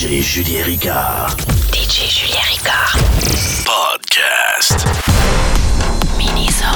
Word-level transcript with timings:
DJ 0.00 0.22
Julien 0.22 0.64
Ricard. 0.64 1.36
DJ 1.72 2.08
Julien 2.08 2.42
Ricard. 2.48 2.96
Podcast. 3.66 4.86
Miniso. 6.16 6.72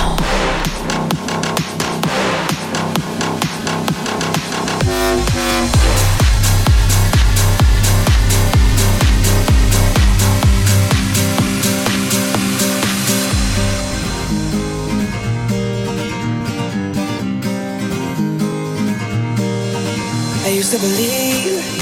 I 20.45 20.49
used 20.51 20.73
to 20.73 20.79
believe 20.79 21.74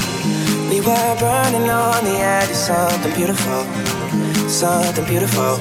were 0.85 1.15
burning 1.19 1.69
on 1.69 2.03
the 2.03 2.17
edge 2.19 2.49
of 2.49 2.55
something 2.55 3.13
beautiful, 3.13 3.63
something 4.49 5.05
beautiful. 5.05 5.55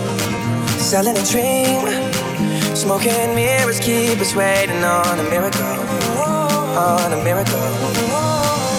Selling 0.79 1.17
a 1.17 1.25
dream, 1.31 1.87
smoking 2.75 3.35
mirrors 3.35 3.79
keep 3.79 4.19
us 4.19 4.35
waiting 4.35 4.83
on 4.83 5.19
a 5.21 5.23
miracle, 5.31 5.79
on 6.77 7.13
a 7.13 7.23
miracle. 7.23 7.69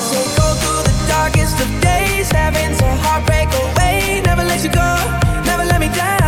So 0.09 0.19
go 0.39 0.47
through 0.59 0.83
the 0.89 0.95
darkest 1.07 1.59
of 1.61 1.69
days, 1.81 2.29
heaven's 2.31 2.81
a 2.81 2.95
heartbreak 3.03 3.47
away. 3.63 4.21
Never 4.25 4.43
let 4.43 4.63
you 4.63 4.71
go, 4.71 4.89
never 5.45 5.63
let 5.63 5.79
me 5.79 5.87
down. 5.95 6.22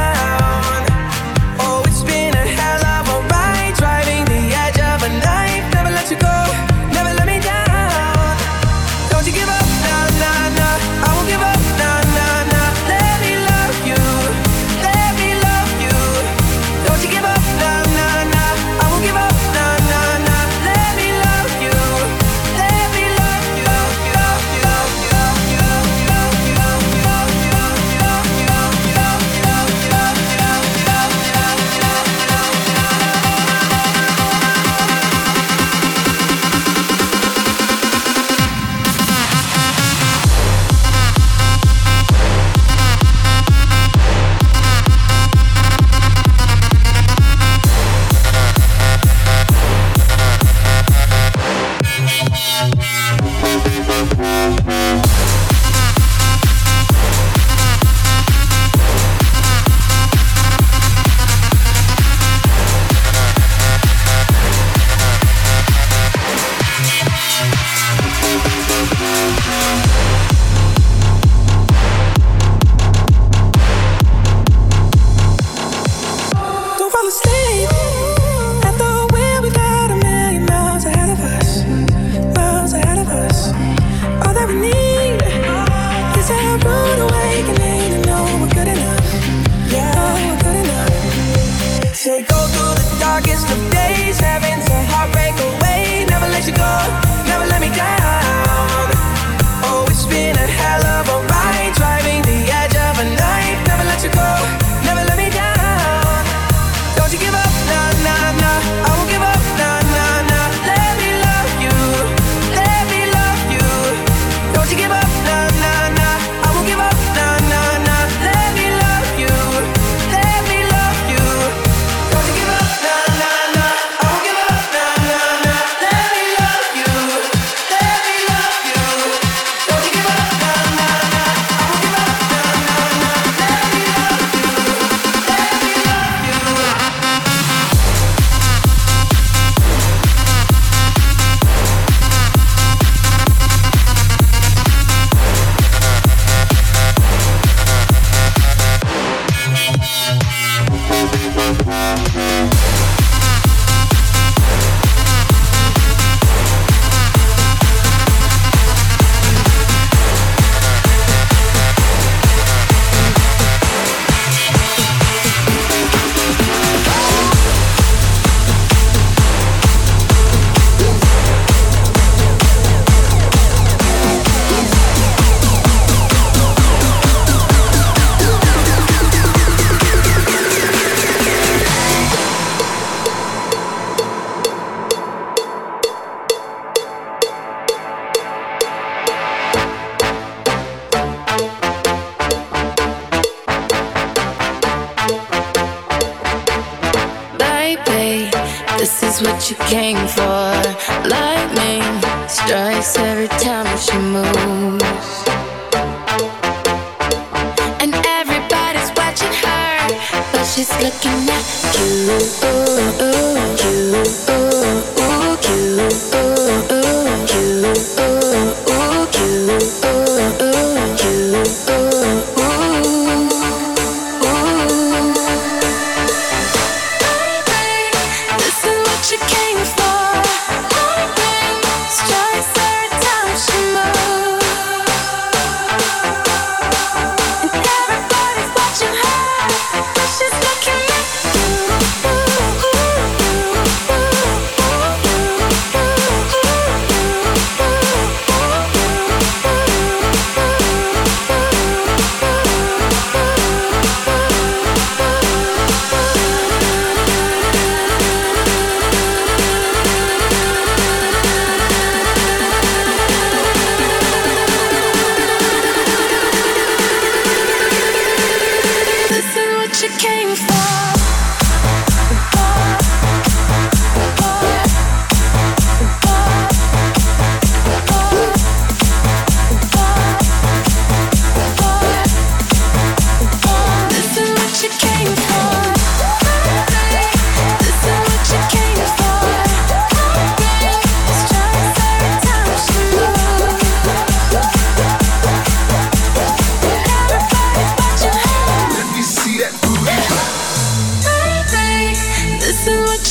she 229.15 229.35
came 229.35 229.65
from 229.65 229.84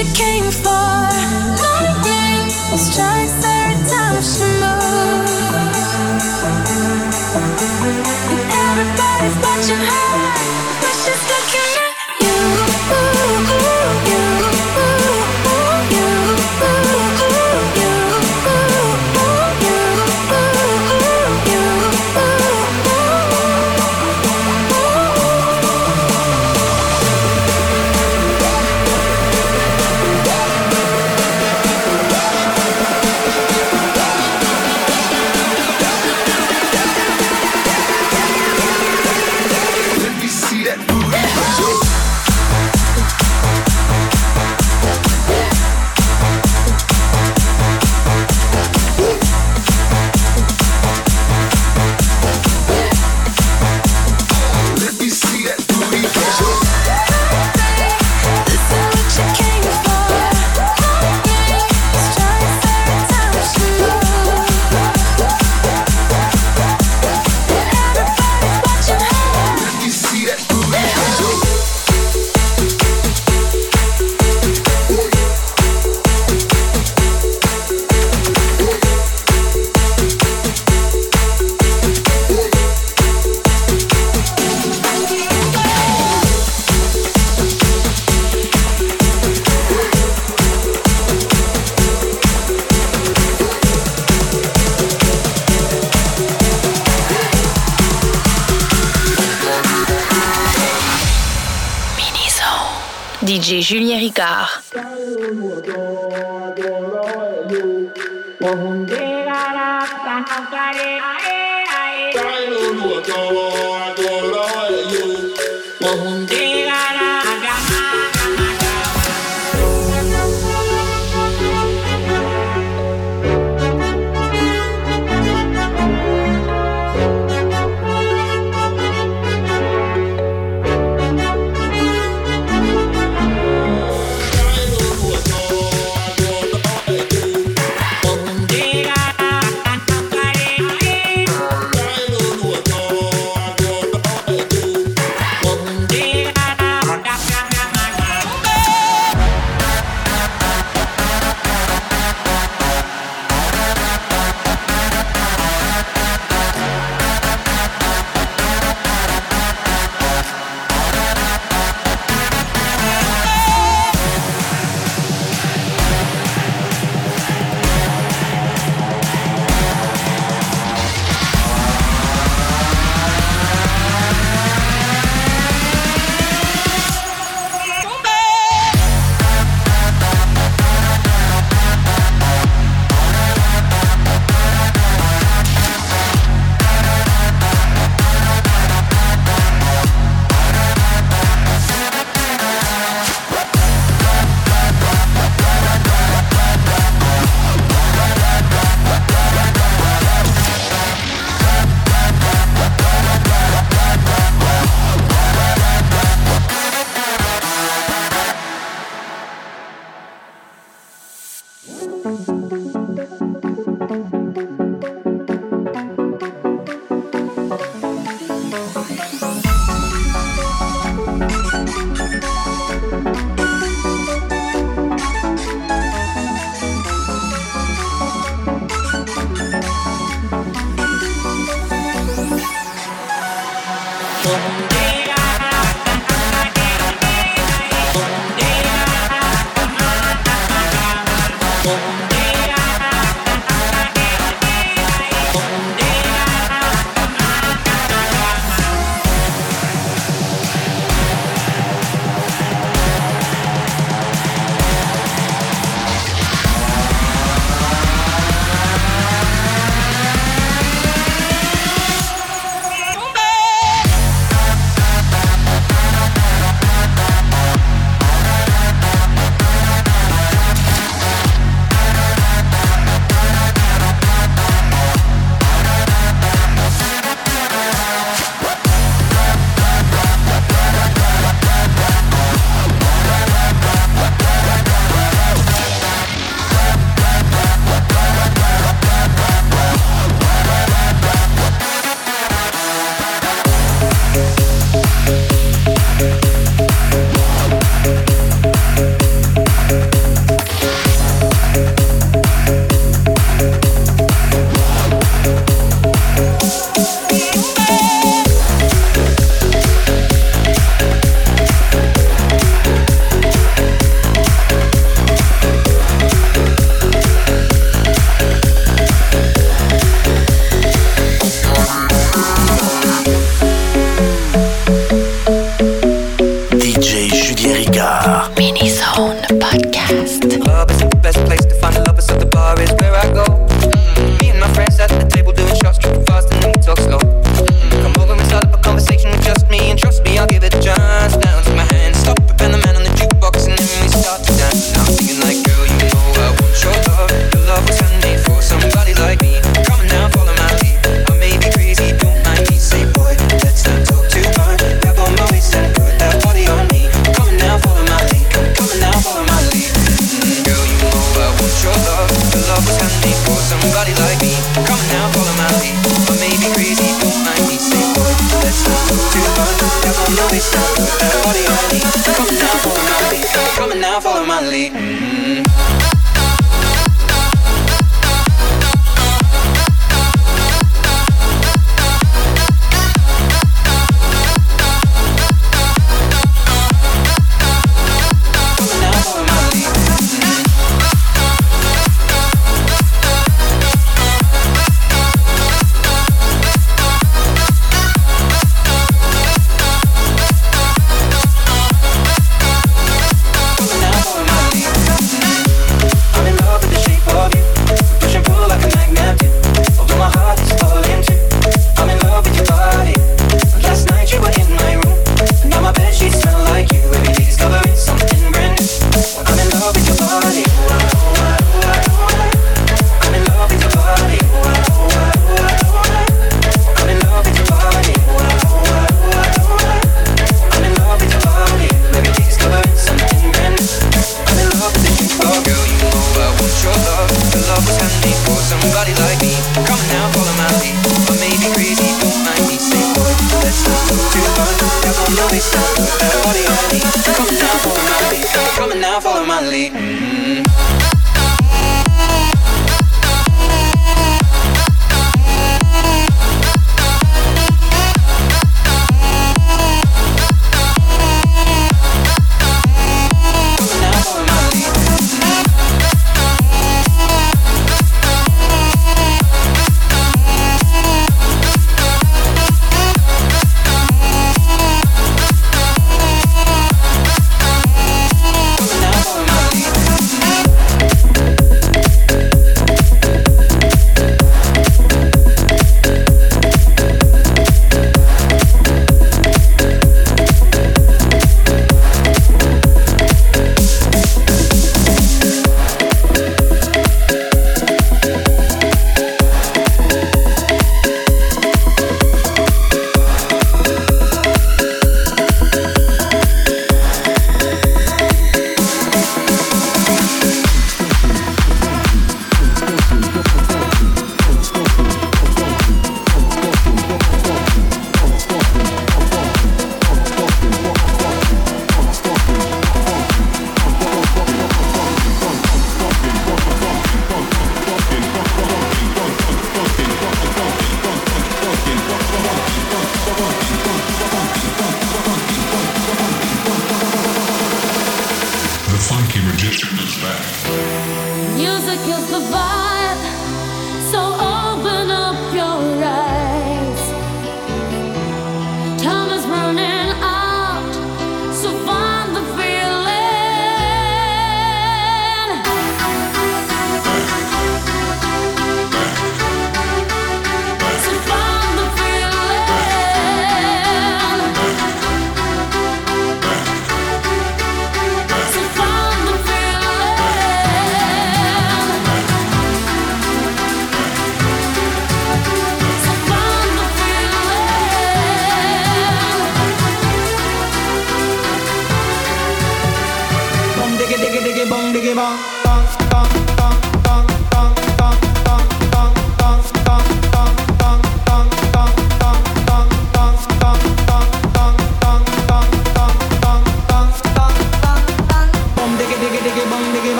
she 0.00 0.12
came 0.14 0.50
for. 0.50 0.79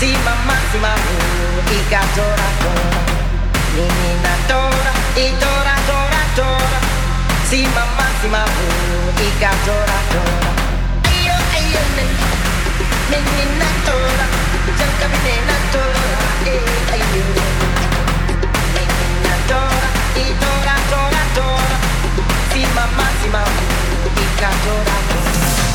Sima 0.00 0.32
massima 0.48 0.92
mu 1.04 1.16
Ika 1.76 2.00
tora 2.16 2.48
tora 2.62 3.00
Ninina 3.76 4.34
tora 4.48 4.92
I 5.14 5.26
tora 5.42 5.76
tora 5.88 6.22
tora 6.36 6.80
Sima 7.44 7.84
massima 7.98 8.40
mu 8.40 8.66
Ika 9.28 9.52
tora 9.66 9.98
tora 10.12 10.50
Ayo 11.04 11.36
ayo 11.56 11.82
nena 11.96 12.28
Menina 13.12 13.68
tora 13.84 14.26
Jangan 14.80 15.12
menina 15.20 15.56
tora 15.68 16.04
Eh 16.48 16.94
ayo 16.96 17.24
Menina 18.72 19.34
tora 19.52 19.88
I 20.16 20.26
tora 20.40 20.76
tora 20.88 21.22
tora 21.36 21.76
Sima 22.48 22.84
massima 22.96 23.42
mu 23.44 23.64
Ika 24.16 24.50
tora 24.64 24.96
tora 25.12 25.69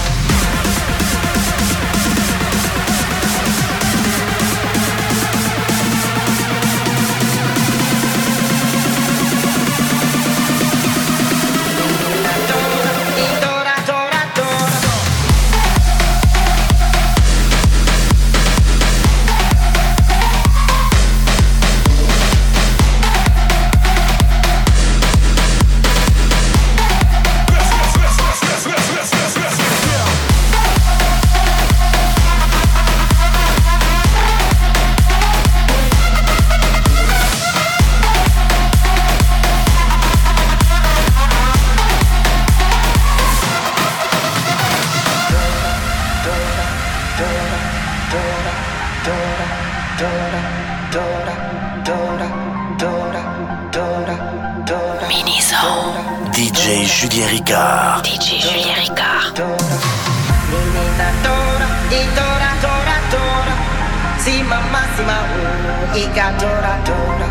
Ika 65.96 66.36
dora 66.38 66.76
dora 66.84 67.28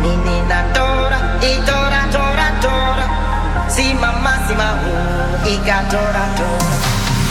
Menina 0.00 0.68
dora 0.74 1.38
E 1.40 1.62
dora 1.64 2.04
dora 2.12 2.52
dora 2.60 3.06
Si 3.68 3.94
mamma 3.94 4.36
si 4.46 4.54
ma 4.54 4.76
dora 5.88 5.88
dora 5.88 6.28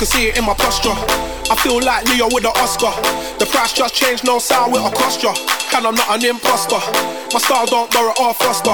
Can 0.00 0.08
see 0.08 0.32
it 0.32 0.38
in 0.38 0.48
my 0.48 0.56
posture. 0.56 0.96
I 1.52 1.54
feel 1.60 1.76
like 1.76 2.08
Leo 2.08 2.24
with 2.32 2.40
the 2.40 2.48
Oscar. 2.56 2.88
The 3.36 3.44
price 3.44 3.76
just 3.76 3.92
changed, 3.92 4.24
no 4.24 4.38
sound 4.40 4.72
with 4.72 4.80
a 4.80 4.88
cost. 4.96 5.20
And 5.20 5.84
I'm 5.84 5.92
not 5.92 6.08
an 6.16 6.24
imposter. 6.24 6.80
My 7.36 7.36
style 7.36 7.68
don't 7.68 7.92
borrow 7.92 8.16
or 8.16 8.32
foster. 8.32 8.72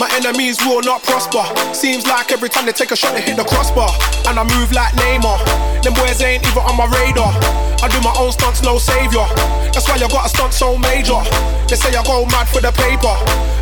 My 0.00 0.08
enemies 0.16 0.56
will 0.64 0.80
not 0.80 1.04
prosper. 1.04 1.44
Seems 1.76 2.06
like 2.08 2.32
every 2.32 2.48
time 2.48 2.64
they 2.64 2.72
take 2.72 2.90
a 2.90 2.96
shot, 2.96 3.12
they 3.12 3.20
hit 3.20 3.36
the 3.36 3.44
crossbar. 3.44 3.92
And 4.24 4.40
I 4.40 4.48
move 4.48 4.72
like 4.72 4.96
Neymar. 4.96 5.84
Them 5.84 5.92
boys 5.92 6.24
ain't 6.24 6.40
even 6.40 6.64
on 6.64 6.80
my 6.80 6.88
radar. 6.88 7.36
I 7.84 7.92
do 7.92 8.00
my 8.00 8.16
own 8.16 8.32
stunts, 8.32 8.64
no 8.64 8.80
savior. 8.80 9.28
That's 9.76 9.84
why 9.84 10.00
I 10.00 10.08
got 10.08 10.24
a 10.24 10.30
stunt 10.32 10.56
so 10.56 10.78
major. 10.80 11.20
They 11.68 11.76
say 11.76 11.92
I 11.92 12.00
go 12.00 12.24
mad 12.32 12.48
for 12.48 12.64
the 12.64 12.72
paper. 12.72 13.12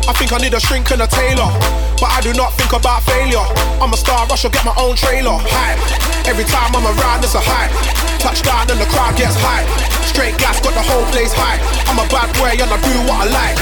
I 0.07 0.13
think 0.17 0.33
I 0.33 0.37
need 0.37 0.53
a 0.53 0.59
shrink 0.59 0.89
and 0.91 1.01
a 1.01 1.07
tailor. 1.07 1.49
But 2.01 2.09
I 2.17 2.19
do 2.21 2.33
not 2.33 2.53
think 2.57 2.73
about 2.73 3.03
failure. 3.03 3.45
I'm 3.77 3.93
a 3.93 3.97
star, 3.97 4.25
I 4.25 4.35
should 4.35 4.53
get 4.53 4.65
my 4.65 4.73
own 4.77 4.95
trailer. 4.95 5.37
Hype. 5.37 5.77
Every 6.25 6.45
time 6.45 6.73
I'm 6.73 6.85
around, 6.85 7.21
it's 7.21 7.35
a 7.37 7.41
hype. 7.41 7.73
Touchdown 8.17 8.69
and 8.69 8.79
the 8.81 8.89
crowd 8.89 9.13
gets 9.17 9.37
hype. 9.37 9.69
Straight 10.05 10.37
gas, 10.37 10.61
got 10.61 10.73
the 10.73 10.85
whole 10.85 11.05
place 11.13 11.33
hype. 11.33 11.61
I'm 11.89 12.01
a 12.01 12.07
bad 12.09 12.29
boy 12.37 12.53
and 12.53 12.69
I 12.69 12.77
do 12.81 12.93
what 13.05 13.25
I 13.25 13.27
like. 13.29 13.57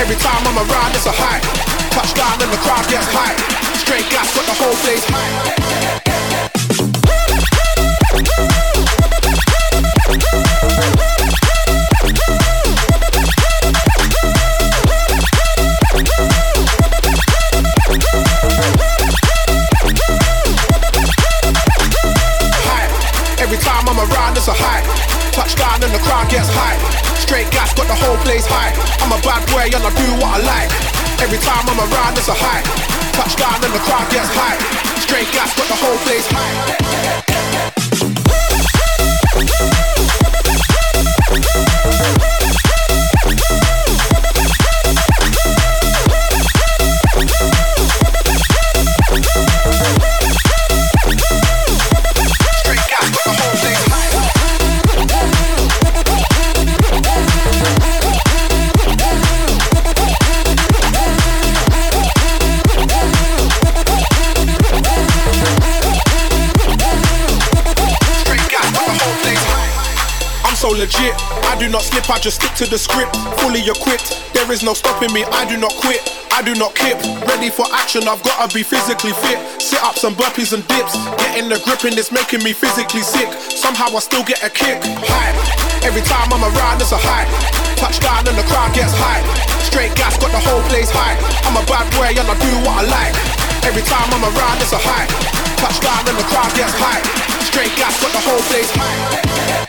Every 0.00 0.16
time 0.16 0.40
I'm 0.48 0.56
around, 0.56 0.92
it's 0.96 1.06
a 1.06 1.14
hype. 1.14 1.44
Touchdown 1.92 2.40
and 2.40 2.50
the 2.52 2.60
crowd 2.64 2.84
gets 2.88 3.08
hype. 3.12 3.38
Straight 3.76 4.08
gas, 4.08 4.32
got 4.34 4.44
the 4.48 4.56
whole 4.56 4.76
place 4.84 5.04
hype. 5.08 6.01
Every 31.22 31.38
time 31.38 31.64
I'm 31.68 31.78
around, 31.78 32.18
it's 32.18 32.26
a 32.26 32.34
hype. 32.34 32.66
Touchdown 33.14 33.62
and 33.62 33.72
the 33.72 33.78
crowd 33.86 34.10
gets 34.10 34.28
hype. 34.34 34.58
Straight 34.98 35.30
gas, 35.30 35.54
got 35.56 35.68
the 35.68 35.76
whole 35.76 35.96
place 35.98 36.26
hype. 36.28 37.21
Slip, 71.92 72.08
I 72.08 72.18
just 72.18 72.40
stick 72.40 72.52
to 72.56 72.66
the 72.66 72.80
script. 72.80 73.12
Fully 73.44 73.60
equipped, 73.60 74.16
there 74.32 74.48
is 74.50 74.64
no 74.64 74.72
stopping 74.72 75.12
me. 75.12 75.24
I 75.28 75.44
do 75.44 75.60
not 75.60 75.76
quit, 75.76 76.00
I 76.32 76.40
do 76.40 76.56
not 76.56 76.74
kip. 76.74 76.96
Ready 77.28 77.52
for 77.52 77.68
action, 77.76 78.08
I've 78.08 78.24
gotta 78.24 78.48
be 78.56 78.64
physically 78.64 79.12
fit. 79.20 79.38
Sit 79.60 79.80
ups 79.84 80.04
and 80.04 80.16
burpees 80.16 80.56
and 80.56 80.64
dips. 80.66 80.96
Getting 81.20 81.52
the 81.52 81.60
grip 81.60 81.84
and 81.84 81.96
it's 81.96 82.10
making 82.10 82.42
me 82.42 82.52
physically 82.56 83.04
sick. 83.04 83.28
Somehow 83.36 83.92
I 83.92 84.00
still 84.00 84.24
get 84.24 84.40
a 84.42 84.50
kick. 84.50 84.80
Hype. 85.04 85.36
Every 85.84 86.02
time 86.08 86.32
I'm 86.32 86.42
around, 86.42 86.80
it's 86.80 86.92
a 86.92 87.00
hype. 87.00 87.28
Touchdown 87.76 88.24
and 88.24 88.36
the 88.38 88.46
crowd 88.48 88.72
gets 88.72 88.94
hype. 88.96 89.26
Straight 89.60 89.92
gas, 89.94 90.16
got 90.16 90.32
the 90.32 90.40
whole 90.40 90.64
place 90.72 90.88
hype. 90.88 91.20
I'm 91.44 91.56
a 91.60 91.64
bad 91.68 91.86
boy 91.92 92.16
and 92.16 92.24
I 92.24 92.36
do 92.40 92.52
what 92.64 92.80
I 92.80 92.84
like. 92.88 93.14
Every 93.68 93.84
time 93.84 94.08
I'm 94.10 94.24
around, 94.24 94.58
it's 94.64 94.72
a 94.72 94.80
hype. 94.80 95.10
Touchdown 95.60 96.08
and 96.08 96.16
the 96.16 96.26
crowd 96.30 96.50
gets 96.56 96.74
hype. 96.74 97.04
Straight 97.46 97.74
gas, 97.76 98.00
got 98.00 98.12
the 98.16 98.22
whole 98.24 98.42
place 98.48 98.70
hype. 98.74 99.61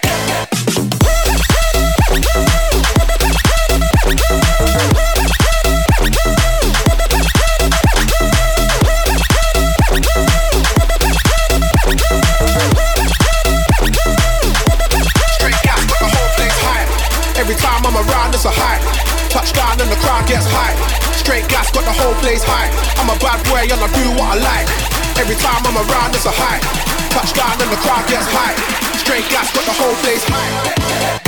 Touchdown 19.43 19.75
and 19.82 19.91
the 19.91 19.99
crowd 19.99 20.25
gets 20.25 20.47
high. 20.47 20.71
Straight 21.19 21.49
gas, 21.49 21.69
got 21.69 21.84
the 21.84 21.91
whole 21.91 22.15
place 22.23 22.43
high. 22.47 22.71
I'm 22.95 23.12
a 23.12 23.19
bad 23.19 23.43
boy 23.43 23.67
and 23.67 23.75
I 23.75 23.91
do 23.91 24.08
what 24.15 24.39
I 24.39 24.39
like. 24.39 24.67
Every 25.19 25.36
time 25.36 25.60
I'm 25.67 25.75
around, 25.75 26.15
it's 26.15 26.23
a 26.23 26.32
high. 26.32 26.63
Touchdown 27.12 27.60
and 27.60 27.69
the 27.69 27.75
crowd 27.84 28.08
gets 28.08 28.23
high. 28.32 28.56
Straight 28.95 29.27
gas, 29.27 29.51
got 29.51 29.65
the 29.65 29.75
whole 29.75 29.95
place 29.99 30.23
hype. 30.32 31.22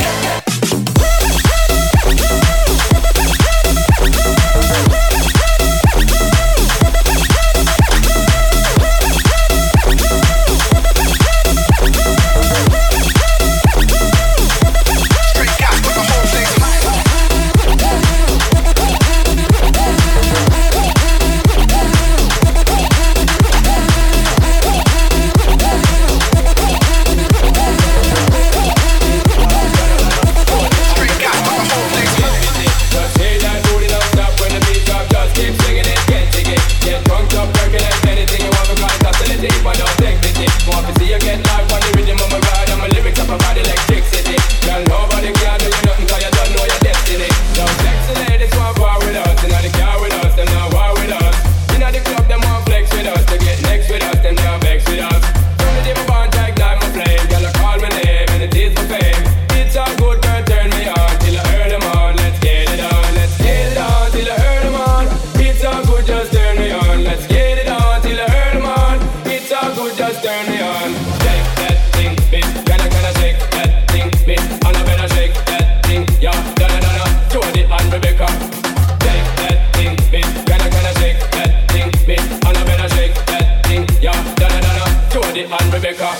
Jody 85.46 85.62
and 85.62 85.74
Rebecca. 85.74 86.12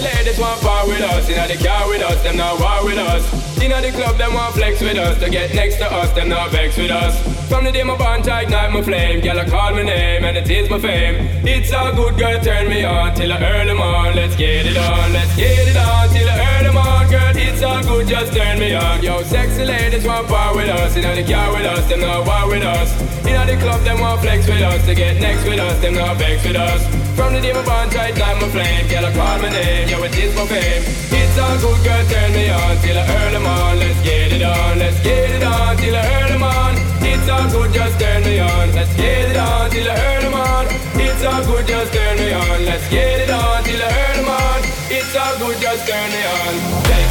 Ladies 0.00 0.38
want 0.38 0.62
with 0.86 1.00
us, 1.00 1.28
inna 1.28 1.48
the 1.48 1.64
car 1.64 1.88
with 1.88 2.02
us, 2.02 2.22
them 2.22 2.36
not 2.36 2.60
war 2.60 2.84
with 2.84 2.98
us. 2.98 3.60
Inna 3.62 3.80
the 3.80 3.90
club, 3.90 4.16
them 4.16 4.34
want 4.34 4.54
flex 4.54 4.80
with 4.80 4.96
us, 4.96 5.18
to 5.22 5.30
get 5.30 5.54
next 5.54 5.76
to 5.76 5.86
us, 5.86 6.12
them 6.12 6.28
not 6.28 6.50
vex 6.50 6.76
with 6.76 6.90
us. 6.90 7.37
From 7.48 7.64
the 7.64 7.72
day 7.72 7.82
my 7.82 7.96
bond, 7.96 8.28
I 8.28 8.42
ignite 8.42 8.72
my 8.72 8.82
flame. 8.82 9.20
Girl, 9.24 9.40
I 9.40 9.48
call 9.48 9.72
my 9.72 9.82
name 9.82 10.22
and 10.22 10.36
it 10.36 10.50
is 10.50 10.68
my 10.68 10.78
fame. 10.78 11.16
It's 11.48 11.72
a 11.72 11.96
good 11.96 12.18
girl, 12.18 12.38
turn 12.44 12.68
me 12.68 12.84
on 12.84 13.14
till 13.14 13.32
I 13.32 13.40
earn 13.40 13.68
them 13.68 13.80
on. 13.80 14.14
Let's 14.14 14.36
get 14.36 14.66
it 14.66 14.76
on, 14.76 15.12
let's 15.14 15.34
get 15.34 15.66
it 15.66 15.76
on 15.76 16.08
till 16.12 16.28
I 16.28 16.36
earn 16.44 16.64
them 16.64 16.76
on. 16.76 17.08
Girl, 17.08 17.32
it's 17.34 17.62
all 17.62 17.82
good, 17.82 18.06
just 18.06 18.34
turn 18.34 18.58
me 18.58 18.74
on. 18.74 19.02
Yo, 19.02 19.22
sexy 19.22 19.64
ladies 19.64 20.04
want 20.04 20.28
part 20.28 20.56
with 20.56 20.68
us. 20.68 20.94
You 20.94 21.00
know 21.00 21.14
the 21.16 21.24
car 21.24 21.50
with 21.50 21.64
us, 21.64 21.88
them 21.88 22.00
not 22.00 22.26
war 22.26 22.52
with 22.52 22.62
us. 22.62 22.92
You 23.24 23.32
know 23.32 23.46
the 23.46 23.56
club, 23.56 23.80
them 23.80 24.00
want 24.00 24.20
flex 24.20 24.46
with 24.46 24.60
us. 24.60 24.84
To 24.84 24.94
get 24.94 25.16
next 25.16 25.48
with 25.48 25.58
us, 25.58 25.80
them 25.80 25.94
not 25.94 26.18
vex 26.18 26.44
with 26.44 26.56
us. 26.56 26.84
From 27.16 27.32
the 27.32 27.40
day 27.40 27.54
my 27.54 27.64
bond, 27.64 27.96
I 27.96 28.12
ignite 28.12 28.42
my 28.44 28.48
flame. 28.52 28.86
Girl, 28.92 29.06
I 29.06 29.12
call 29.16 29.38
my 29.40 29.48
name, 29.48 29.88
yo, 29.88 30.02
it 30.04 30.14
is 30.14 30.36
my 30.36 30.44
fame. 30.44 30.84
It's 31.16 31.38
all 31.40 31.56
good, 31.64 31.80
girl, 31.80 32.04
turn 32.12 32.30
me 32.36 32.50
on 32.50 32.76
till 32.84 32.98
I 32.98 33.08
earn 33.08 33.32
them 33.32 33.46
on. 33.46 33.78
Let's 33.80 33.96
get 34.04 34.36
it 34.36 34.42
on, 34.44 34.78
let's 34.78 35.00
get 35.02 35.30
it 35.32 35.42
on 35.42 35.76
till 35.78 35.96
I 35.96 36.04
earn 36.20 36.28
them 36.28 36.42
on. 36.44 36.87
It's 37.10 37.28
all 37.28 37.48
good, 37.50 37.72
just 37.72 37.98
turn 37.98 38.22
me 38.24 38.38
on. 38.40 38.66
Let's 38.74 38.94
get 38.96 39.30
it 39.30 39.36
on 39.36 39.70
till 39.70 39.84
the 39.84 39.96
early 40.08 40.30
morn. 40.30 40.66
It's 41.00 41.24
all 41.24 41.42
good, 41.44 41.66
just 41.66 41.92
turn 41.92 42.16
me 42.18 42.32
on. 42.32 42.64
Let's 42.64 42.88
get 42.90 43.20
it 43.24 43.30
on 43.30 43.64
till 43.64 43.78
the 43.78 43.88
early 43.88 44.24
morn. 44.28 44.60
It's 44.92 45.16
all 45.16 45.34
good, 45.38 45.56
just 45.60 45.88
turn 45.88 46.08
me 46.12 46.22
on. 46.36 46.52
Take 46.84 47.07